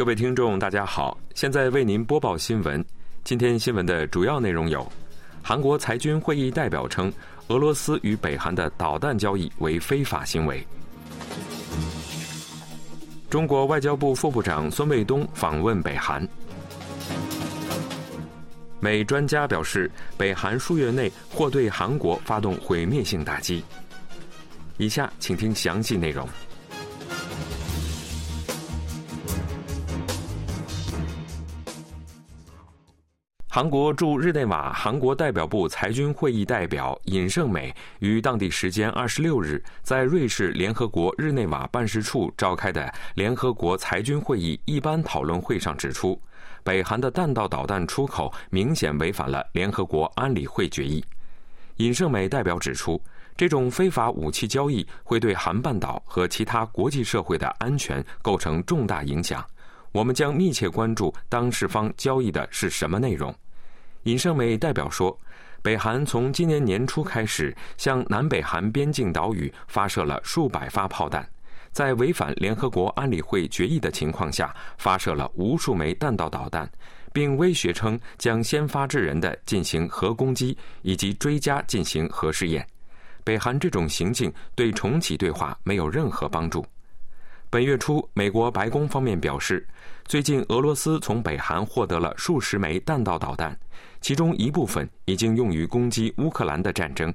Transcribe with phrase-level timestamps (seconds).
[0.00, 2.82] 各位听众，大家好，现在为您播报新闻。
[3.22, 4.90] 今天新闻的主要内容有：
[5.42, 7.12] 韩国裁军会议代表称，
[7.48, 10.56] 俄罗斯与北韩的导弹交易为非法行为；
[13.28, 16.26] 中国外交部副部长孙卫东访问北韩；
[18.80, 23.62] 美专家表示，北韩数月内或对韩国发动毁灭性打击。
[24.78, 26.26] 以下请听详细内容。
[33.52, 46.16] 韩国驻日内瓦韩国代表部裁军会议代表尹胜美于当地时间二十六日在瑞士联合国日内瓦办事处召开的联合国裁军会议一般讨论会上指出，
[46.62, 51.04] 北韩的弹道导弹出口明显违反了联合国安理会决议。
[51.78, 53.02] 尹胜美代表指出，
[53.36, 59.44] 这种非法武器交易会对韩半岛和其他国际社会的安全构成重大影响。
[59.92, 63.34] 我们将密切关注当事方交易的是什么内容。
[64.04, 65.16] 尹胜美代表说，
[65.62, 71.28] 北韩从今年年初开始向南北韩边境岛屿发射了数百发炮弹，
[71.70, 76.70] 在违反联合国安理会决议的情况下，发射了无数枚弹道导弹，
[77.12, 82.66] 并威胁称将先发制人的进行核攻击以及追加进行核试验。
[83.22, 86.64] 北韩这种行径对重启对话没有任何帮助。
[87.50, 89.66] 本月初，美国白宫方面表示，
[90.06, 93.58] 最近俄罗斯从北韩获得了数十枚弹道导弹，
[94.00, 97.12] 其中一部分已经用于攻击乌克兰的战争。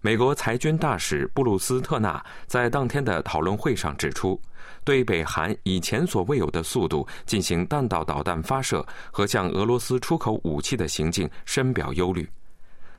[0.00, 4.38] 美国裁军大使布鲁斯特纳在当天的讨论会上指出，
[4.84, 12.28] 对北韩以前所未有的速度进行弹道导弹发射和向俄罗斯出口武器的行径深表忧虑。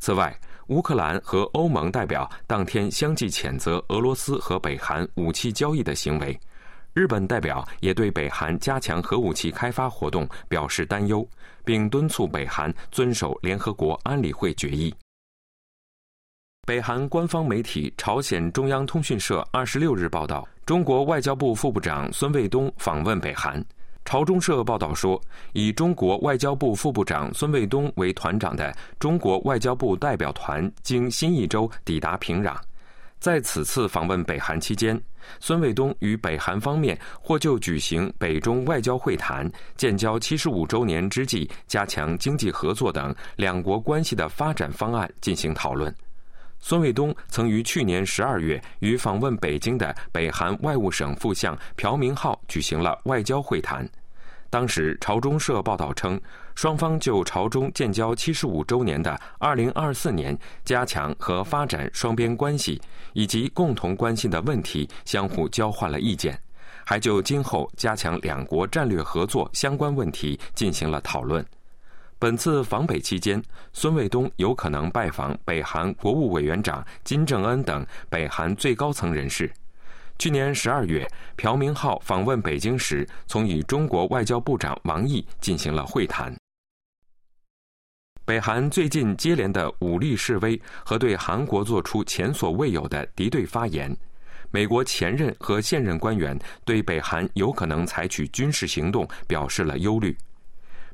[0.00, 0.36] 此外，
[0.68, 6.38] 乌克兰和欧盟代表当天相继谴责俄罗斯和北韩武器交易的行为。
[6.98, 11.24] 日本代表也对北韩加强核武器开发活动表示担忧，
[11.64, 14.92] 并敦促北韩遵守联合国安理会决议。
[16.66, 23.64] 北韩官方媒体朝鲜中央通讯社二十六日报道，中国外交部副部长孙卫东访问北韩。
[24.04, 25.22] 朝中社报道说，
[25.52, 32.56] 以中国外交部副部长孙卫东为团长的中国外交部代表团经新义州抵达平壤。
[33.18, 35.00] 在此次访问北韩期间，
[35.40, 45.92] 孙卫东与北韩方面或就举行北中外交会谈、建交七十五周年之际加强经济合作等两国关系的发展方案进行讨论。
[46.60, 53.88] 孙卫东曾于去年十二月与访问北京的北韩外务省副相朴明浩举行了外交会谈。
[54.50, 56.18] 当时，朝中社报道称，
[56.58, 62.82] 双方就朝中建交七十五周年的二零二四年加强和发展双边关系
[63.12, 66.36] 以及共同关心的问题相互交换了意见，
[66.84, 71.46] 还就今后加强两国战略合作相关问题进行了讨论。
[72.18, 73.40] 本次访北期间，
[73.72, 79.48] 孙卫东有可能拜访北韩国务委员长金正恩等北韩最高层人士。
[80.18, 86.34] 去年十二月，朴明浩访问北京时，曾与中国外交部长王毅进行了会谈。
[88.28, 93.96] 北韩最近接连的武力示威和对韩国做出前所未有的敌对发言，
[94.50, 100.14] 美国前任和现任官员对北韩有可能采取军事行动表示了忧虑。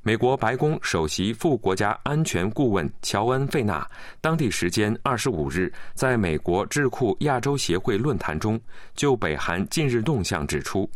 [0.00, 3.84] 美国白宫首席副国家安全顾问乔恩·费纳
[4.20, 8.60] 当地时间二十五日在美国智库亚洲协会论坛中，
[8.94, 10.88] 就北韩近日动向指出，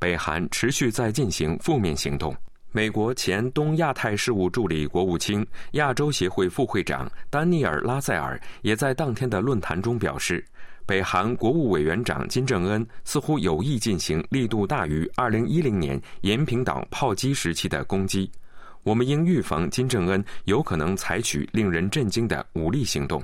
[0.00, 2.34] 北韩持续在进行负面行动。
[2.76, 10.44] 美国前东亚太事务助理国务卿、亚洲协会副会长丹尼尔·拉塞尔也在当天的论坛中表示，
[10.84, 18.28] 北韩国务委员长金正恩似乎有意进行力度大于二零一零年延坪岛炮击时期的攻击。
[18.82, 23.22] 我们应预防金正恩有可能采取令人震惊的武力行动。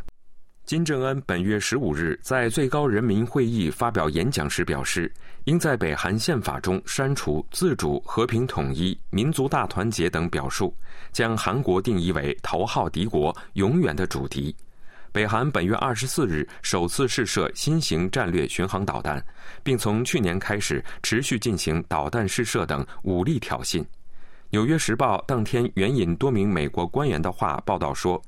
[0.70, 5.12] 金正恩本月十五日在最高人民会议发表演讲时表示，
[5.42, 10.72] 应在北韩宪法中删除“自主、和平、统一、民族大团结”等表述，
[11.10, 14.54] 将韩国定义为头号敌国、永远的主敌。
[15.10, 19.20] 北韩本月二十四日首次试射新型战略巡航导弹，
[19.64, 23.80] 并从去年开始持续进行导弹试射等武力挑衅。
[24.52, 28.22] 《纽约时报》当天援引多名美国官员的话报道说，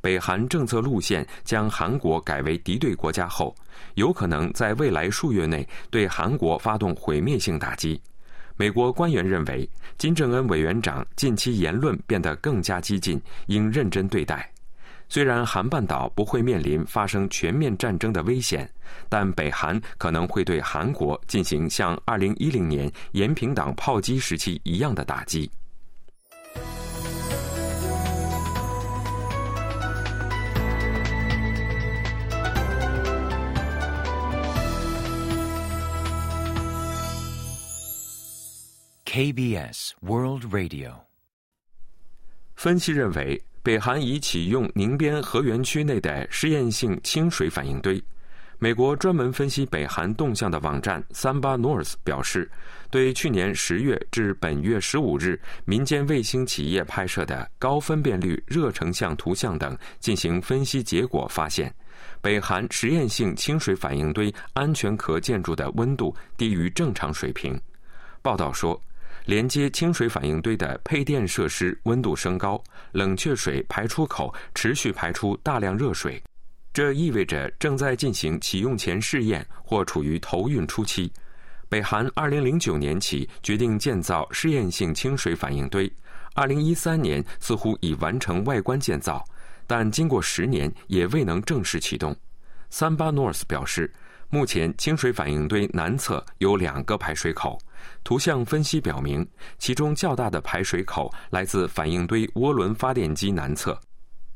[0.00, 3.54] 北韩政策路线将韩国改为敌对国家后，
[3.94, 8.00] 有可能在未来数月内对韩国发动毁灭性打击。
[8.56, 14.50] 美国官员认为，金正恩委员长近期言论变得更加激进，应认真对待。
[15.08, 18.68] 虽然韩半岛不会面临发生全面战争的危险，
[19.08, 25.50] 但北韩可能会对韩国进行像2010年延平岛炮击时期一样的打击。
[39.10, 40.92] KBS World Radio。
[42.56, 48.04] 分析认为，北韩已启用宁边核园区内的试验性清水反应堆。
[48.58, 52.50] 美国专门分析北韩动向的网站三八 North 表示，
[52.90, 61.74] 对去年十月至本月十五日民间卫星企业拍摄的高分辨率热成像图像等进行分析，结果发现，
[62.20, 67.58] 北韩实验性清水反应堆安全壳建筑的温度低于正常水平。
[68.20, 68.78] 报道说。
[69.28, 72.58] 连接清水反应堆的配电设施温度升高，
[72.92, 76.22] 冷却水排出口持续排出大量热水，
[76.72, 81.12] 这意味着正在进行启用前试验或处于投运初期。
[81.68, 85.92] 北韩2009年起决定建造试验性清水反应堆
[86.36, 89.22] ，2013年似乎已完成外观建造，
[89.66, 92.16] 但经过十年也未能正式启动。
[92.70, 93.92] 三八 North 表示。
[94.30, 97.58] 目前，清水反应堆南侧有两个排水口。
[98.04, 99.26] 图像分析表明，
[99.58, 103.78] 其中较大的排水口来自反应堆涡轮发电机南侧。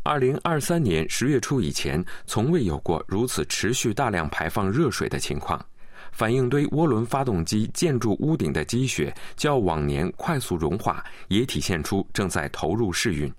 [0.02, 5.62] 二零二三年十月初以前，从未有过如此持续大量排放热水的情况。
[6.10, 13.30] 反应堆涡轮发动机建筑屋顶的积雪较往年快速融化，也体现出正在投入试运。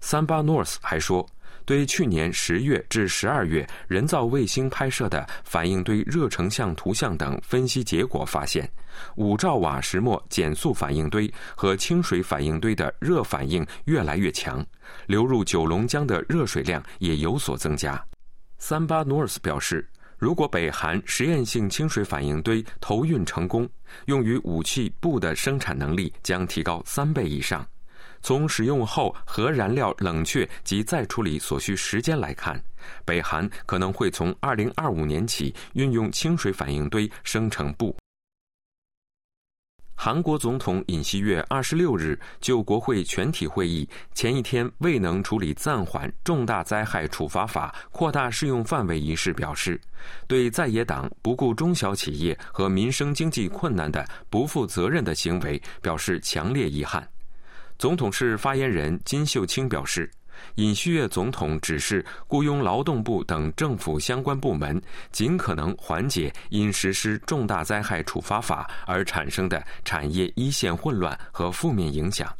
[0.00, 1.26] 三八 North 还说。
[1.64, 8.70] 对去年十月至十二月人造卫星拍摄的反应堆热成像图像等分析结果发现，
[9.16, 14.64] 五兆瓦石墨减速反应堆和清水反应堆的热反应越来越强，
[15.06, 18.02] 流入九龙江的热水量也有所增加。
[18.58, 19.88] 三八 North 表示，
[20.18, 23.68] 如果北韩实验性清水反应堆投运成功，
[24.06, 27.66] 用于武器布的生产能力将提高三倍以上。
[28.24, 32.58] 从使用后核燃料冷却及再处理所需时间来看，
[33.04, 37.94] 北韩可能会从二零二五年起运用清水反应堆生成布。
[39.94, 49.78] 韩国总统尹锡悦二十六日就国会全体会议前一天未能处理暂缓重大灾害处罚法扩大适用范围一事表示，
[50.26, 57.06] 对在野党不顾中小企业和民生经济困难的不负责任的行为表示强烈遗憾。
[57.78, 60.10] 总统室发言人金秀清表示，
[60.54, 64.80] 尹锡悦总统指示雇佣劳动部等政府相关部门，
[65.10, 72.32] 尽可能缓解因实施重大灾害处罚法而产生的产业一线混乱和负面影响。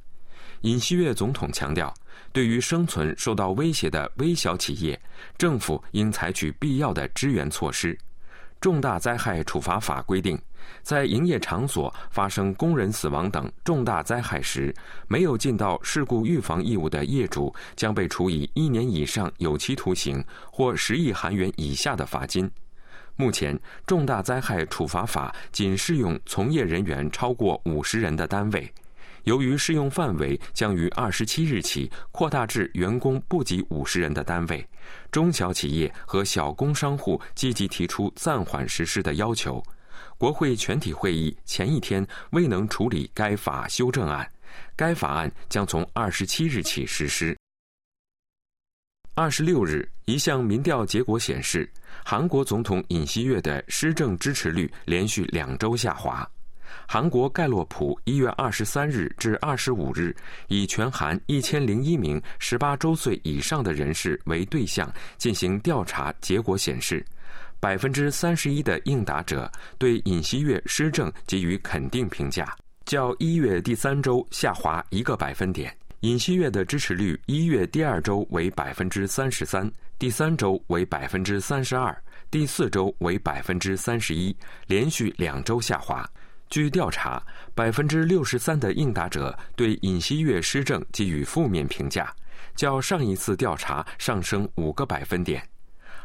[0.63, 1.93] 尹锡悦总统强调，
[2.33, 4.99] 对于生存受到威胁的微小企业，
[5.37, 7.97] 政府应采取必要的支援措施。
[8.61, 10.41] 重大灾害处罚法规定，
[10.83, 14.75] 在营业场所发生工人死亡等重大灾害时，
[15.09, 22.51] 没有尽到事故预防义务的业主将被处以一年以上有期徒刑或十亿韩元以下的罚金。
[23.17, 28.69] 目前，重大灾害处罚法仅适用从业人员超过五十人的单位。
[29.23, 34.69] 由于适用范围将于二十七日起扩大至员工不及五十人的单位，
[35.11, 39.63] 中小企业和小工商户积极提出暂缓实施的要求。
[40.17, 44.31] 国会全体会议前一天未能处理该法修正案，
[44.77, 47.37] 该法案将从二十七日起实施。
[49.15, 51.71] 二十六日，一项民调结果显示，
[52.05, 56.29] 韩国总统尹锡悦的施政支持率连续两周下滑。
[56.89, 60.15] 韩国盖洛普一月二十三日至二十五日，
[60.49, 67.05] 以全韩一千零一名十八周岁以上的人士为对象进行调查，结果显示，
[67.65, 72.55] 百分之三十一的应答者对尹锡悦施政给予肯定评价，
[72.85, 75.75] 较一月第三周下滑一个百分点。
[76.01, 81.97] 尹锡悦的支持率一月第二周为百分之三十三，第三周为百分之三十二，
[82.31, 86.07] 第四周为百分之三十一，连续两周下滑。
[86.51, 87.23] 据调查，
[87.55, 92.15] 百分之六十三的应答者对尹锡悦施政给予负面评价，
[92.55, 95.43] 较上一次调查上升五个百分点。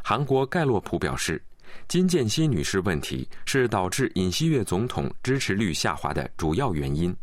[0.01, 1.43] 韩国盖洛普表示，
[1.87, 7.15] 金建熙女士问题是导致尹锡悦总统支持率下滑的主要原因。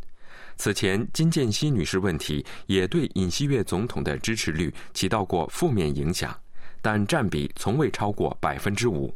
[0.57, 6.35] 此前，金建熙女士问题也对尹锡悦总统的支持率起到过负面影响，
[6.81, 9.13] 但占比从未超过百分之五。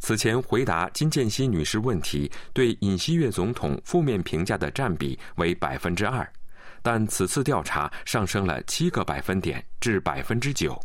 [0.00, 6.28] 此前回答金建熙女士问题对尹锡悦总统负面评价的占比为百分之二，
[6.82, 10.76] 但此次调查上升了七个百分点至百分之九。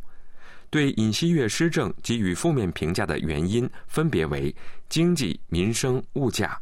[0.69, 4.53] 对尹锡悦施政给予负面评价的原因分别为
[4.89, 6.59] 经济、民生、物价、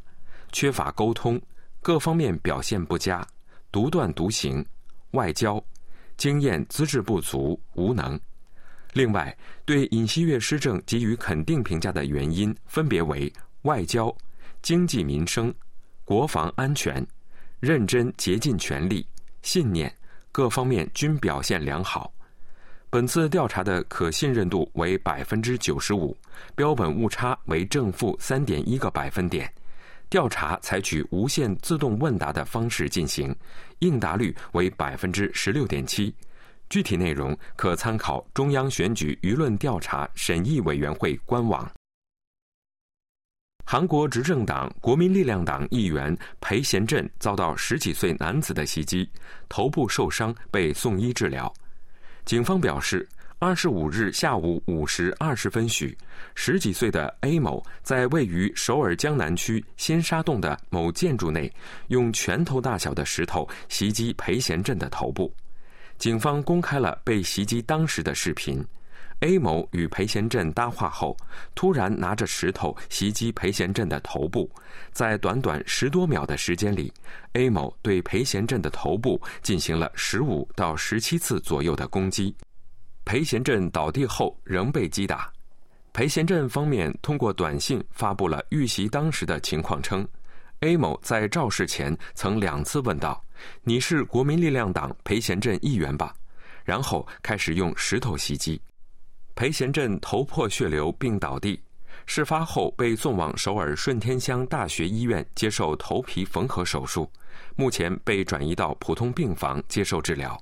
[0.52, 1.42] 缺乏沟通、
[1.82, 3.28] 各方面表现不佳、
[3.72, 4.64] 独断独行、
[5.12, 5.64] 外交、
[6.18, 8.20] 经验资质不足、无能。
[8.94, 9.36] 另外，
[9.66, 13.32] 对尹锡悦施政给予肯定评价的原因分别为
[13.64, 14.16] 外交、
[14.62, 15.54] 经济民生、
[16.06, 17.06] 国防安全、
[17.60, 19.06] 认真竭尽全力、
[19.42, 19.94] 信念
[20.32, 22.14] 各方面均表现良好。
[22.96, 26.16] 本次调查的可信任度为百分之九十五，
[26.56, 29.54] 标本误差为正负三点一个百分点。
[30.10, 33.36] 调查采取无线自动问答的方式进行，
[33.80, 36.16] 应答率为百分之十六点七。
[36.70, 41.70] 具体内容可参考中央选举舆论调查审议委员会官网。
[43.66, 49.06] 韩国执政党国民力量党议员裴贤镇遭到十几岁男子的袭击，
[49.50, 51.54] 头部受伤，被送医治疗。
[52.26, 55.96] 警方表示，二十五日下午五时二十分许，
[56.34, 61.54] 十几岁的 A 某在位于首尔江南区仙沙洞的某建筑内，
[61.90, 65.32] 用拳头大小的石头袭击裴贤镇的头部。
[66.00, 68.66] 警方公开了被袭击当时的视频。
[69.22, 71.16] A 某与裴贤镇搭话后，
[71.56, 74.50] 突然拿着石头袭击裴贤镇的头部，
[74.92, 76.94] 在短短十多秒的时间里
[77.34, 82.36] ，A 某对裴贤镇的头部进行了十五到十七次左右的攻击。
[83.06, 85.32] 裴贤镇倒地后仍被击打。
[85.94, 90.06] 裴贤镇方面通过短信发布了遇袭当时的情况，称
[90.60, 93.24] A 某在肇事前曾两次问道
[93.64, 96.14] ：“你是国民力量党裴贤镇议员吧？”
[96.66, 98.62] 然后开始用石头袭击。
[99.36, 101.62] 裴贤镇头破血流并倒地，
[102.06, 107.12] 事发后被送往首尔顺天乡大学医院接受头皮缝合手术，
[107.58, 110.42] 目前被转移到普通病房接受治疗。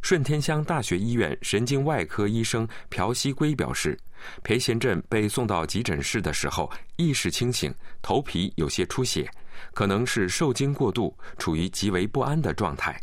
[0.00, 3.96] 顺天乡大学医院神经外科医生朴熙圭表示，
[4.42, 7.72] 裴贤镇被送到急诊室的时候意识清醒，
[8.02, 9.30] 头皮有些出血，
[9.72, 13.00] 可能是受惊过度，处于极为不安的状态。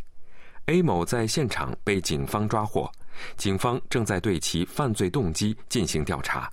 [0.66, 2.92] A 某在现场被警方抓获。
[3.38, 6.52] 警方正在对其犯罪动机进行调查。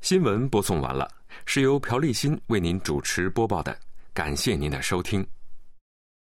[0.00, 1.10] 新闻播送完了，
[1.44, 3.78] 是由朴立新为您主持播报的，
[4.14, 5.26] 感谢您的收听。